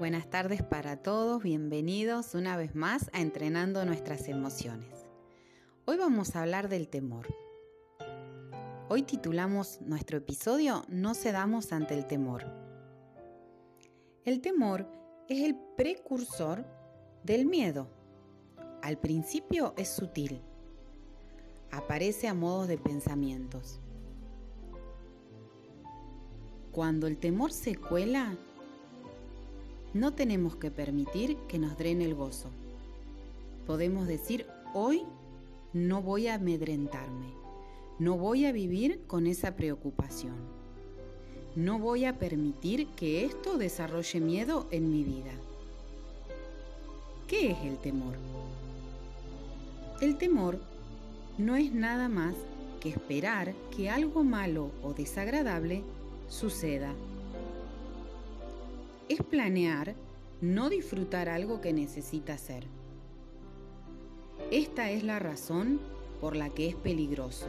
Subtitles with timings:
[0.00, 5.06] Buenas tardes para todos, bienvenidos una vez más a Entrenando nuestras emociones.
[5.84, 7.28] Hoy vamos a hablar del temor.
[8.88, 12.46] Hoy titulamos nuestro episodio No cedamos ante el temor.
[14.24, 14.90] El temor
[15.28, 16.64] es el precursor
[17.22, 17.86] del miedo.
[18.80, 20.40] Al principio es sutil.
[21.70, 23.82] Aparece a modo de pensamientos.
[26.72, 28.38] Cuando el temor se cuela,
[29.92, 32.48] no tenemos que permitir que nos drene el gozo.
[33.66, 35.02] Podemos decir, hoy
[35.72, 37.26] no voy a amedrentarme,
[37.98, 40.36] no voy a vivir con esa preocupación,
[41.56, 45.32] no voy a permitir que esto desarrolle miedo en mi vida.
[47.26, 48.14] ¿Qué es el temor?
[50.00, 50.60] El temor
[51.38, 52.34] no es nada más
[52.80, 55.82] que esperar que algo malo o desagradable
[56.28, 56.94] suceda
[59.10, 59.96] es planear
[60.40, 62.64] no disfrutar algo que necesita hacer.
[64.52, 65.80] Esta es la razón
[66.20, 67.46] por la que es peligroso.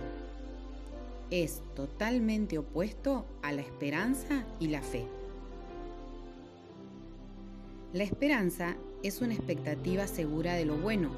[1.30, 5.05] Es totalmente opuesto a la esperanza y la fe.
[7.93, 11.11] La esperanza es una expectativa segura de lo bueno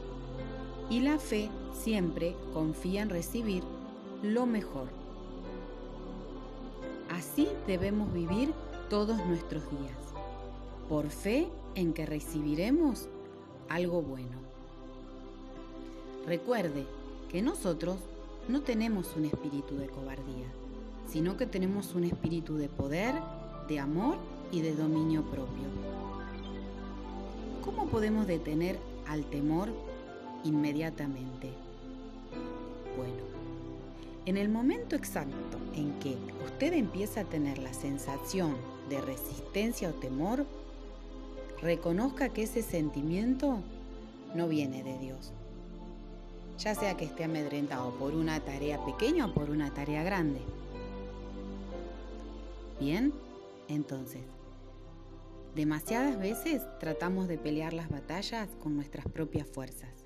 [0.90, 3.64] y la fe siempre confía en recibir
[4.22, 4.90] lo mejor.
[7.10, 8.54] Así debemos vivir
[8.90, 10.03] todos nuestros días
[10.90, 13.08] por fe en que recibiremos
[13.70, 14.38] algo bueno.
[16.26, 16.86] Recuerde
[17.30, 17.98] que nosotros
[18.48, 20.48] no tenemos un espíritu de cobardía,
[21.10, 23.16] sino que tenemos un espíritu de poder,
[23.68, 24.18] de amor
[24.52, 25.68] y de dominio propio.
[27.64, 29.70] ¿Cómo podemos detener al temor
[30.44, 31.50] inmediatamente?
[32.98, 33.24] Bueno,
[34.26, 38.56] en el momento exacto en que usted empieza a tener la sensación
[38.90, 40.46] de resistencia o temor,
[41.64, 43.60] reconozca que ese sentimiento
[44.36, 45.32] no viene de Dios.
[46.60, 50.42] Ya sea que esté amedrentado por una tarea pequeña o por una tarea grande.
[52.80, 53.14] Bien,
[53.70, 54.22] entonces,
[55.56, 60.06] demasiadas veces tratamos de pelear las batallas con nuestras propias fuerzas,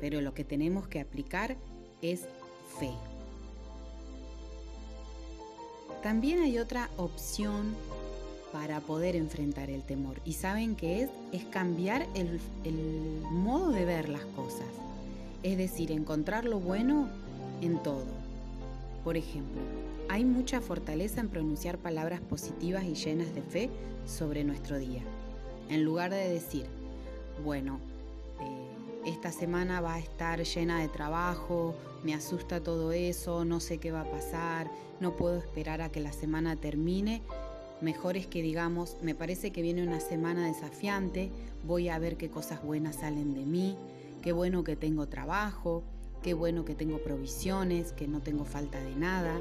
[0.00, 1.56] pero lo que tenemos que aplicar
[2.02, 2.22] es
[2.78, 2.92] fe.
[6.02, 7.74] También hay otra opción
[8.52, 10.20] para poder enfrentar el temor.
[10.24, 11.10] ¿Y saben qué es?
[11.32, 14.66] Es cambiar el, el modo de ver las cosas.
[15.42, 17.08] Es decir, encontrar lo bueno
[17.60, 18.06] en todo.
[19.04, 19.60] Por ejemplo,
[20.08, 23.70] hay mucha fortaleza en pronunciar palabras positivas y llenas de fe
[24.06, 25.02] sobre nuestro día.
[25.68, 26.66] En lugar de decir,
[27.44, 27.78] bueno,
[28.40, 33.78] eh, esta semana va a estar llena de trabajo, me asusta todo eso, no sé
[33.78, 34.70] qué va a pasar,
[35.00, 37.22] no puedo esperar a que la semana termine,
[37.80, 41.30] Mejor es que digamos, me parece que viene una semana desafiante,
[41.64, 43.76] voy a ver qué cosas buenas salen de mí,
[44.20, 45.84] qué bueno que tengo trabajo,
[46.22, 49.40] qué bueno que tengo provisiones, que no tengo falta de nada.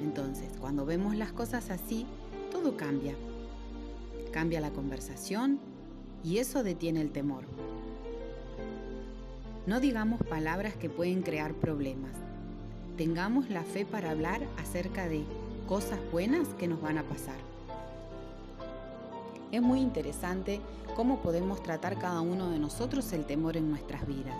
[0.00, 2.06] Entonces, cuando vemos las cosas así,
[2.52, 3.16] todo cambia.
[4.32, 5.58] Cambia la conversación
[6.22, 7.44] y eso detiene el temor.
[9.66, 12.12] No digamos palabras que pueden crear problemas.
[12.96, 15.24] Tengamos la fe para hablar acerca de
[15.66, 17.45] cosas buenas que nos van a pasar.
[19.52, 20.60] Es muy interesante
[20.96, 24.36] cómo podemos tratar cada uno de nosotros el temor en nuestras vidas.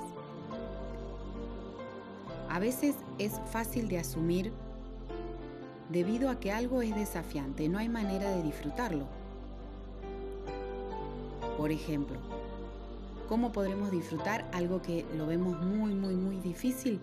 [2.48, 4.52] A veces es fácil de asumir
[5.90, 9.06] debido a que algo es desafiante, no hay manera de disfrutarlo.
[11.56, 12.18] Por ejemplo,
[13.28, 16.98] ¿cómo podremos disfrutar algo que lo vemos muy, muy, muy difícil?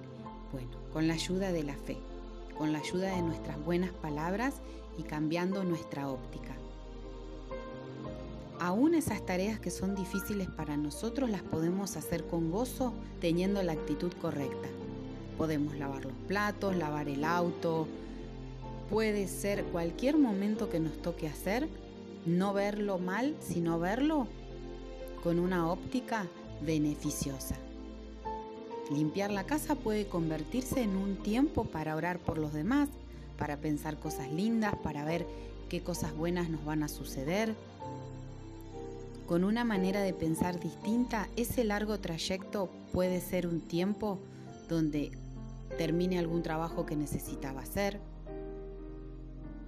[0.51, 1.97] Bueno, con la ayuda de la fe,
[2.57, 4.55] con la ayuda de nuestras buenas palabras
[4.97, 6.53] y cambiando nuestra óptica.
[8.63, 13.73] Aún esas tareas que son difíciles para nosotros las podemos hacer con gozo teniendo la
[13.73, 14.69] actitud correcta.
[15.37, 17.89] Podemos lavar los platos, lavar el auto,
[18.89, 21.67] puede ser cualquier momento que nos toque hacer,
[22.25, 24.27] no verlo mal, sino verlo
[25.21, 26.27] con una óptica
[26.65, 27.57] beneficiosa.
[28.89, 32.87] Limpiar la casa puede convertirse en un tiempo para orar por los demás,
[33.37, 35.27] para pensar cosas lindas, para ver
[35.67, 37.55] qué cosas buenas nos van a suceder,
[39.25, 44.19] con una manera de pensar distinta, ese largo trayecto puede ser un tiempo
[44.67, 45.11] donde
[45.77, 47.99] termine algún trabajo que necesitaba hacer.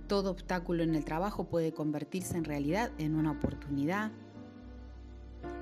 [0.07, 4.11] Todo obstáculo en el trabajo puede convertirse en realidad en una oportunidad.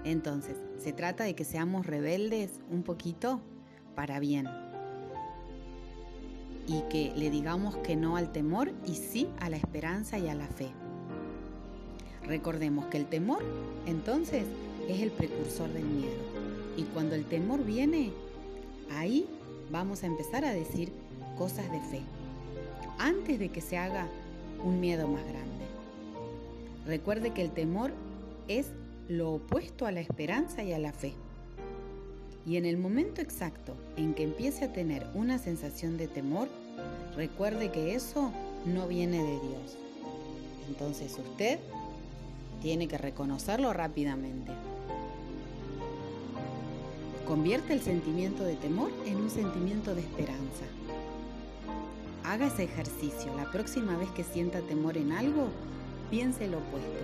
[0.04, 3.42] Entonces, se trata de que seamos rebeldes un poquito
[3.96, 4.48] para bien.
[6.68, 10.36] Y que le digamos que no al temor y sí a la esperanza y a
[10.36, 10.74] la fe.
[12.28, 13.44] Recordemos que el temor,
[13.86, 14.46] entonces,
[14.88, 16.12] es el precursor del miedo.
[16.78, 18.12] Y cuando el temor viene,
[18.92, 19.28] ahí
[19.72, 20.92] vamos a empezar a decir
[21.38, 22.02] cosas de fe,
[22.98, 24.08] antes de que se haga
[24.64, 25.66] un miedo más grande.
[26.86, 27.92] Recuerde que el temor
[28.48, 28.68] es
[29.08, 31.14] lo opuesto a la esperanza y a la fe.
[32.46, 36.50] Y en el momento exacto en que empiece a tener una sensación de temor,
[37.16, 38.32] recuerde que eso
[38.66, 39.78] no viene de Dios.
[40.68, 41.60] Entonces usted
[42.64, 44.54] tiene que reconocerlo rápidamente.
[47.28, 50.64] Convierte el sentimiento de temor en un sentimiento de esperanza.
[52.24, 53.36] Haga ese ejercicio.
[53.36, 55.50] La próxima vez que sienta temor en algo,
[56.10, 57.00] piense lo opuesto.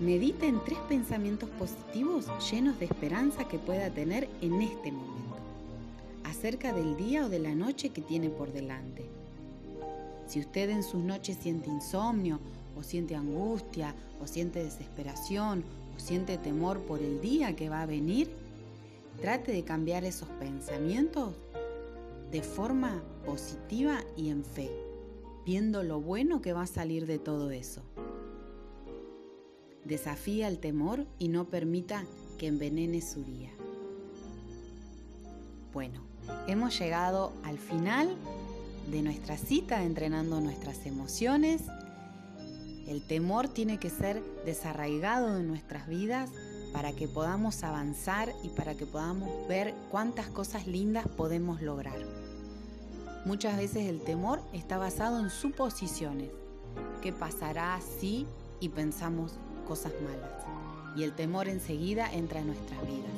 [0.00, 5.36] Medita en tres pensamientos positivos llenos de esperanza que pueda tener en este momento,
[6.24, 9.04] acerca del día o de la noche que tiene por delante.
[10.26, 12.40] Si usted en sus noches siente insomnio,
[12.76, 15.64] o siente angustia, o siente desesperación,
[16.00, 18.30] siente temor por el día que va a venir,
[19.20, 21.34] trate de cambiar esos pensamientos
[22.32, 24.70] de forma positiva y en fe,
[25.44, 27.82] viendo lo bueno que va a salir de todo eso.
[29.84, 32.04] Desafía el temor y no permita
[32.38, 33.50] que envenene su día.
[35.72, 36.02] Bueno,
[36.46, 38.14] hemos llegado al final
[38.90, 41.62] de nuestra cita entrenando nuestras emociones
[42.90, 46.28] el temor tiene que ser desarraigado de nuestras vidas
[46.72, 51.98] para que podamos avanzar y para que podamos ver cuántas cosas lindas podemos lograr.
[53.24, 56.30] Muchas veces el temor está basado en suposiciones.
[57.00, 58.26] ¿Qué pasará si
[58.58, 59.34] y pensamos
[59.68, 60.44] cosas malas?
[60.96, 63.12] Y el temor enseguida entra en nuestras vidas.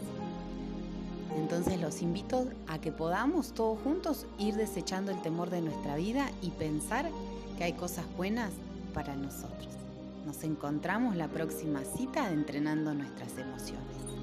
[1.35, 6.31] Entonces los invito a que podamos todos juntos ir desechando el temor de nuestra vida
[6.43, 7.09] y pensar
[7.57, 8.51] que hay cosas buenas
[8.93, 9.75] para nosotros.
[10.27, 14.22] Nos encontramos la próxima cita Entrenando nuestras emociones.